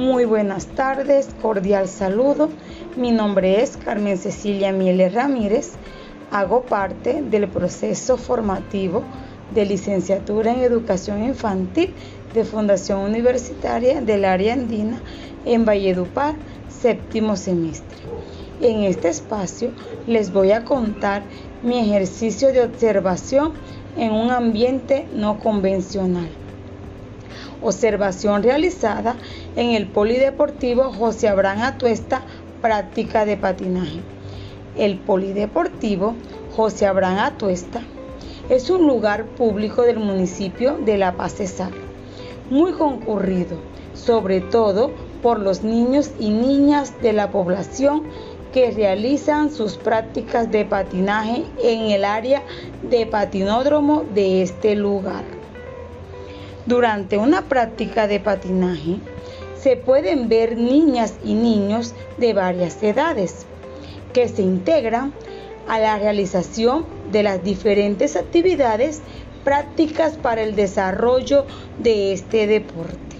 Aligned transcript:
Muy 0.00 0.24
buenas 0.24 0.64
tardes, 0.64 1.28
cordial 1.42 1.86
saludo. 1.86 2.48
Mi 2.96 3.10
nombre 3.10 3.62
es 3.62 3.76
Carmen 3.76 4.16
Cecilia 4.16 4.72
Mieles 4.72 5.12
Ramírez. 5.12 5.72
Hago 6.30 6.62
parte 6.62 7.20
del 7.20 7.48
proceso 7.48 8.16
formativo 8.16 9.02
de 9.54 9.66
licenciatura 9.66 10.54
en 10.54 10.60
educación 10.60 11.22
infantil 11.22 11.92
de 12.32 12.46
Fundación 12.46 13.00
Universitaria 13.00 14.00
del 14.00 14.24
Área 14.24 14.54
Andina 14.54 14.98
en 15.44 15.66
Valledupar, 15.66 16.34
séptimo 16.70 17.36
semestre. 17.36 17.98
En 18.62 18.84
este 18.84 19.10
espacio 19.10 19.70
les 20.06 20.32
voy 20.32 20.52
a 20.52 20.64
contar 20.64 21.24
mi 21.62 21.78
ejercicio 21.78 22.54
de 22.54 22.64
observación 22.64 23.52
en 23.98 24.12
un 24.12 24.30
ambiente 24.30 25.06
no 25.14 25.38
convencional. 25.38 26.30
Observación 27.62 28.42
realizada 28.42 29.16
en 29.56 29.70
el 29.72 29.86
Polideportivo 29.86 30.92
José 30.92 31.28
Abraham 31.28 31.62
Atuesta, 31.62 32.22
práctica 32.62 33.24
de 33.24 33.36
patinaje. 33.36 34.00
El 34.76 34.98
Polideportivo 34.98 36.14
José 36.56 36.86
Abraham 36.86 37.18
Atuesta 37.18 37.82
es 38.48 38.70
un 38.70 38.86
lugar 38.86 39.26
público 39.26 39.82
del 39.82 39.98
municipio 39.98 40.78
de 40.84 40.98
La 40.98 41.16
Paz 41.16 41.34
Cesar, 41.34 41.70
muy 42.50 42.72
concurrido, 42.72 43.58
sobre 43.94 44.40
todo 44.40 44.90
por 45.22 45.38
los 45.38 45.62
niños 45.62 46.10
y 46.18 46.30
niñas 46.30 46.94
de 47.02 47.12
la 47.12 47.30
población 47.30 48.04
que 48.52 48.70
realizan 48.70 49.50
sus 49.50 49.76
prácticas 49.76 50.50
de 50.50 50.64
patinaje 50.64 51.44
en 51.62 51.90
el 51.90 52.04
área 52.04 52.42
de 52.90 53.06
patinódromo 53.06 54.04
de 54.14 54.42
este 54.42 54.74
lugar. 54.74 55.39
Durante 56.66 57.16
una 57.16 57.42
práctica 57.42 58.06
de 58.06 58.20
patinaje 58.20 58.96
se 59.60 59.76
pueden 59.76 60.28
ver 60.28 60.56
niñas 60.56 61.14
y 61.24 61.34
niños 61.34 61.94
de 62.18 62.34
varias 62.34 62.82
edades 62.82 63.46
que 64.12 64.28
se 64.28 64.42
integran 64.42 65.12
a 65.68 65.78
la 65.78 65.98
realización 65.98 66.84
de 67.12 67.22
las 67.22 67.42
diferentes 67.42 68.16
actividades 68.16 69.00
prácticas 69.44 70.16
para 70.16 70.42
el 70.42 70.54
desarrollo 70.54 71.46
de 71.78 72.12
este 72.12 72.46
deporte. 72.46 73.16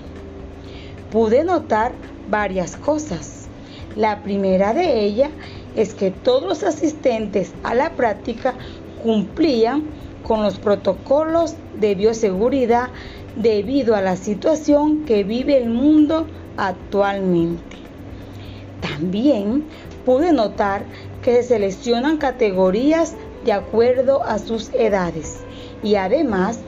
Pude 1.11 1.43
notar 1.45 1.93
varias 2.29 2.77
cosas. 2.77 3.49
La 3.97 4.23
primera 4.23 4.75
de 4.75 5.01
ellas 5.01 5.31
es 5.77 5.95
que 5.95 6.11
todos 6.11 6.43
los 6.43 6.63
asistentes 6.63 7.53
a 7.63 7.75
la 7.75 7.91
práctica 7.91 8.55
cumplían 9.03 9.85
con 10.23 10.43
los 10.43 10.59
protocolos 10.59 11.55
de 11.79 11.95
bioseguridad 11.95 12.91
debido 13.37 13.95
a 13.95 14.01
la 14.01 14.17
situación 14.17 15.05
que 15.05 15.25
vive 15.25 15.57
el 15.57 15.69
mundo 15.71 16.27
actualmente. 16.57 17.77
También 18.81 19.65
pude 20.05 20.33
notar 20.33 20.85
que 21.23 21.37
se 21.37 21.43
seleccionan 21.43 22.17
categorías 22.17 23.15
de 23.45 23.53
acuerdo 23.53 24.23
a 24.23 24.39
sus 24.39 24.73
edades 24.75 25.41
y 25.83 25.95
además 25.95 26.61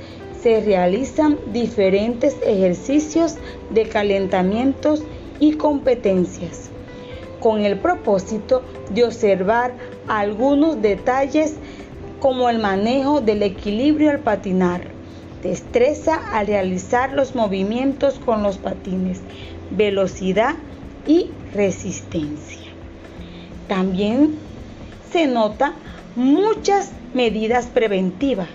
se 0.43 0.61
realizan 0.61 1.39
diferentes 1.53 2.37
ejercicios 2.45 3.37
de 3.71 3.89
calentamientos 3.89 5.03
y 5.39 5.53
competencias 5.53 6.71
con 7.41 7.61
el 7.61 7.79
propósito 7.79 8.63
de 8.91 9.05
observar 9.05 9.75
algunos 10.07 10.81
detalles 10.81 11.57
como 12.21 12.49
el 12.49 12.59
manejo 12.61 13.21
del 13.21 13.43
equilibrio 13.43 14.11
al 14.11 14.21
patinar, 14.21 14.92
destreza 15.43 16.21
al 16.33 16.47
realizar 16.47 17.13
los 17.13 17.35
movimientos 17.35 18.19
con 18.25 18.43
los 18.43 18.59
patines, 18.59 19.21
velocidad 19.71 20.55
y 21.07 21.31
resistencia. 21.53 22.71
También 23.69 24.37
se 25.13 25.27
nota 25.27 25.75
muchas 26.17 26.93
medidas 27.15 27.67
preventivas, 27.67 28.49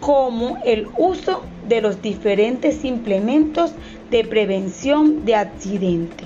como 0.00 0.58
el 0.64 0.88
uso 0.96 1.42
de 1.68 1.80
los 1.80 2.02
diferentes 2.02 2.84
implementos 2.84 3.72
de 4.10 4.24
prevención 4.24 5.24
de 5.24 5.34
accidente, 5.34 6.24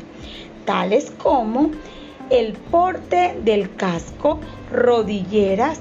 tales 0.64 1.10
como 1.10 1.70
el 2.30 2.52
porte 2.52 3.36
del 3.44 3.74
casco, 3.74 4.40
rodilleras, 4.70 5.80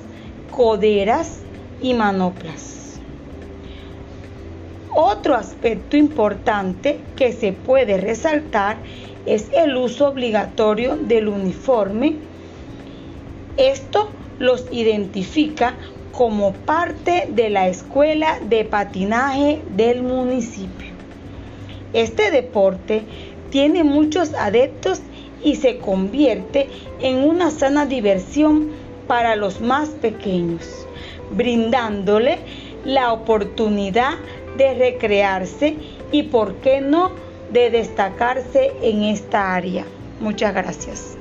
coderas 0.52 1.40
y 1.81 1.94
manoplas. 1.94 2.81
Otro 5.03 5.34
aspecto 5.34 5.97
importante 5.97 7.00
que 7.16 7.34
se 7.34 7.53
puede 7.53 7.97
resaltar 7.97 8.78
es 9.25 9.50
el 9.51 9.75
uso 9.75 10.07
obligatorio 10.07 10.95
del 10.95 11.28
uniforme. 11.28 12.17
Esto 13.57 14.12
los 14.38 14.67
identifica 14.72 15.73
como 16.12 16.53
parte 16.53 17.28
de 17.31 17.50
la 17.50 17.67
escuela 17.67 18.39
de 18.47 18.63
patinaje 18.63 19.63
del 19.75 20.03
municipio. 20.03 20.91
Este 21.94 22.29
deporte 22.29 23.01
tiene 23.50 23.83
muchos 23.83 24.35
adeptos 24.35 25.01
y 25.44 25.56
se 25.56 25.79
convierte 25.79 26.69
en 27.01 27.28
una 27.28 27.50
sana 27.50 27.88
diversión 27.88 28.69
para 29.07 29.35
los 29.35 29.62
más 29.62 29.89
pequeños, 29.89 30.85
brindándole 31.31 32.38
la 32.85 33.13
oportunidad 33.13 34.13
de 34.13 34.41
recrearse 34.57 35.75
y, 36.12 36.23
por 36.23 36.56
qué 36.56 36.81
no, 36.81 37.12
de 37.50 37.69
destacarse 37.69 38.72
en 38.81 39.03
esta 39.03 39.53
área. 39.53 39.85
Muchas 40.19 40.53
gracias. 40.53 41.17